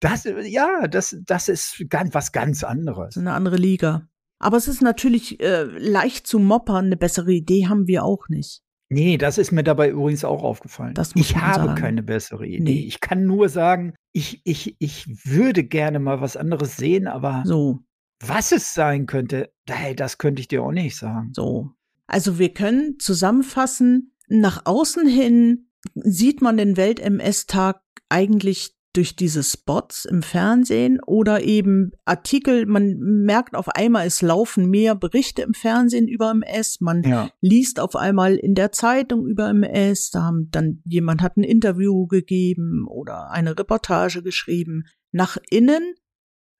[0.00, 3.08] Das, äh, ja, das, das ist ganz, was ganz anderes.
[3.08, 4.08] Das ist eine andere Liga.
[4.38, 8.62] Aber es ist natürlich äh, leicht zu moppern, eine bessere Idee haben wir auch nicht.
[8.88, 10.94] Nee, das ist mir dabei übrigens auch aufgefallen.
[11.14, 11.80] Ich habe sagen.
[11.80, 12.62] keine bessere Idee.
[12.62, 12.84] Nee.
[12.86, 17.80] Ich kann nur sagen, ich, ich, ich würde gerne mal was anderes sehen, aber So,
[18.24, 21.30] was es sein könnte, hey, das könnte ich dir auch nicht sagen.
[21.34, 21.70] so.
[22.06, 30.04] Also wir können zusammenfassen, nach außen hin sieht man den Welt-MS-Tag eigentlich durch diese Spots
[30.04, 36.08] im Fernsehen oder eben Artikel, man merkt auf einmal, es laufen mehr Berichte im Fernsehen
[36.08, 37.30] über MS, man Ja.
[37.40, 42.06] liest auf einmal in der Zeitung über MS, da haben dann jemand hat ein Interview
[42.06, 44.84] gegeben oder eine Reportage geschrieben.
[45.12, 45.94] Nach innen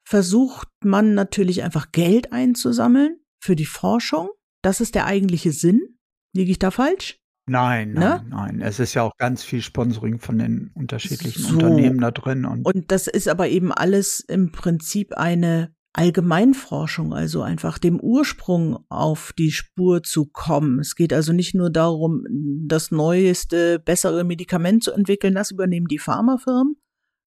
[0.04, 4.28] versucht man natürlich einfach Geld einzusammeln für die Forschung.
[4.62, 5.98] Das ist der eigentliche Sinn.
[6.34, 7.18] Liege ich da falsch?
[7.48, 8.26] Nein, nein, Ne?
[8.28, 8.60] nein.
[8.60, 11.54] Es ist ja auch ganz viel Sponsoring von den unterschiedlichen So.
[11.54, 12.44] Unternehmen da drin.
[12.44, 18.84] Und, Und das ist aber eben alles im Prinzip eine Allgemeinforschung, also einfach dem Ursprung
[18.90, 20.80] auf die Spur zu kommen.
[20.80, 22.24] Es geht also nicht nur darum,
[22.66, 26.76] das neueste, bessere Medikament zu entwickeln, das übernehmen die Pharmafirmen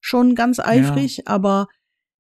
[0.02, 1.68] schon ganz eifrig, aber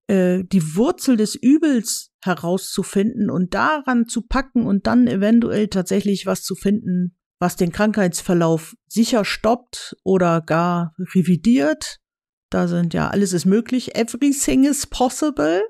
[0.07, 6.41] äh, die Wurzel des Übels herauszufinden und daran zu packen und dann eventuell tatsächlich was
[6.43, 11.99] zu finden, was den Krankheitsverlauf sicher stoppt oder gar revidiert.
[12.49, 13.95] Da sind ja alles ist möglich.
[13.95, 15.61] Everything is possible.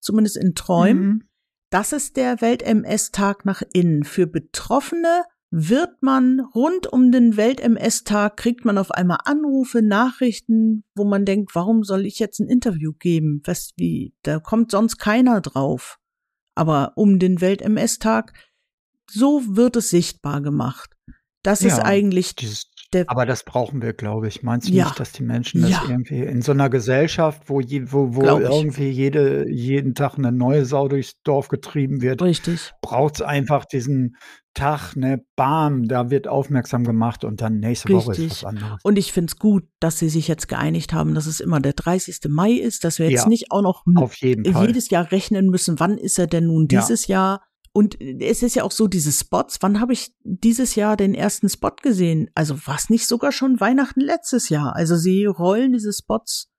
[0.00, 1.06] Zumindest in Träumen.
[1.06, 1.28] Mhm.
[1.70, 4.04] Das ist der Welt-MS-Tag nach innen.
[4.04, 11.04] Für Betroffene wird man rund um den Welt-MS-Tag, kriegt man auf einmal Anrufe, Nachrichten, wo
[11.04, 13.40] man denkt, warum soll ich jetzt ein Interview geben?
[13.44, 15.98] Was, wie, da kommt sonst keiner drauf.
[16.56, 18.32] Aber um den Welt-MS-Tag,
[19.08, 20.93] so wird es sichtbar gemacht.
[21.44, 24.42] Das ist Ja, eigentlich Dieses, der, aber das brauchen wir, glaube ich.
[24.42, 24.84] Meinst du Ja.
[24.86, 25.82] nicht, dass die Menschen das Ja.
[25.88, 30.64] irgendwie in so einer Gesellschaft, wo, je, wo, wo irgendwie jede, jeden Tag eine neue
[30.64, 32.72] Sau durchs Dorf getrieben wird, richtig.
[32.82, 34.16] braucht es einfach diesen
[34.54, 38.30] Tag, ne, bam, da wird aufmerksam gemacht und dann nächste Woche ist Richtig.
[38.30, 38.80] was anderes.
[38.84, 42.20] Und ich find's gut, dass sie sich jetzt geeinigt haben, dass es immer der 30.
[42.28, 44.68] Mai ist, dass wir jetzt nicht auch noch Auf jeden Fall.
[44.68, 47.42] jedes Jahr rechnen müssen, wann ist er denn nun dieses Jahr.
[47.76, 51.48] Und es ist ja auch so, diese Spots, wann habe ich dieses Jahr den ersten
[51.48, 52.30] Spot gesehen?
[52.36, 54.76] Also was nicht sogar schon Weihnachten letztes Jahr?
[54.76, 56.52] Also sie rollen diese Spots,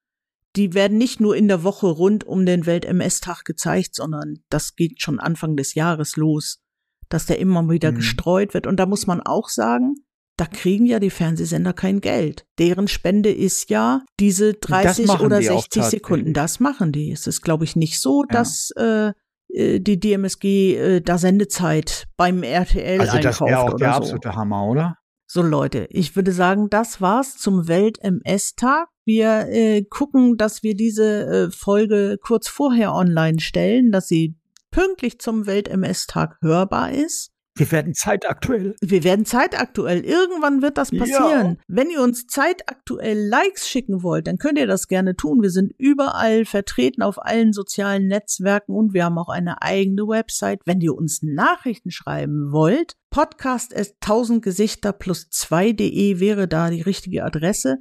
[0.57, 5.01] die werden nicht nur in der Woche rund um den Welt-MS-Tag gezeigt, sondern das geht
[5.01, 6.59] schon Anfang des Jahres los,
[7.07, 7.95] dass der immer wieder mhm.
[7.95, 8.67] gestreut wird.
[8.67, 9.95] Und da muss man auch sagen,
[10.37, 12.45] da kriegen ja die Fernsehsender kein Geld.
[12.59, 16.33] Deren Spende ist ja diese 30 oder 60 Sekunden.
[16.33, 17.11] Das machen die.
[17.11, 18.33] Es ist, glaube ich, nicht so, ja.
[18.33, 19.13] dass äh,
[19.55, 24.35] äh, die DMSG äh, da Sendezeit beim RTL also einkauft das wäre auch der absolute
[24.35, 24.97] Hammer, oder?
[25.27, 28.89] So Leute, ich würde sagen, das war's zum Welt-MS-Tag.
[29.05, 34.37] Wir äh, gucken, dass wir diese äh, Folge kurz vorher online stellen, dass sie
[34.71, 37.31] pünktlich zum Welt-MS-Tag hörbar ist.
[37.57, 38.75] Wir werden zeitaktuell.
[38.81, 40.03] Wir werden zeitaktuell.
[40.03, 41.57] Irgendwann wird das passieren.
[41.57, 41.63] Ja.
[41.67, 45.41] Wenn ihr uns zeitaktuell Likes schicken wollt, dann könnt ihr das gerne tun.
[45.41, 50.59] Wir sind überall vertreten auf allen sozialen Netzwerken und wir haben auch eine eigene Website.
[50.65, 56.81] Wenn ihr uns Nachrichten schreiben wollt, podcast ist 1000 Gesichter plus 2.de wäre da die
[56.81, 57.77] richtige Adresse.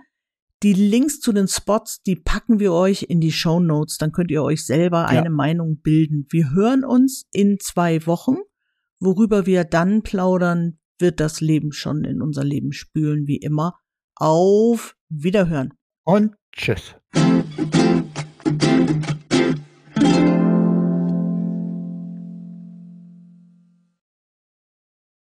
[0.63, 3.99] Die Links zu den Spots, die packen wir euch in die Show Notes.
[3.99, 5.07] Dann könnt ihr euch selber ja.
[5.07, 6.27] eine Meinung bilden.
[6.31, 8.37] Wir hören uns in zwei Wochen.
[9.05, 13.79] Worüber wir dann plaudern, wird das Leben schon in unser Leben spülen, wie immer.
[14.17, 15.75] Auf Wiederhören.
[16.05, 16.97] Und tschüss.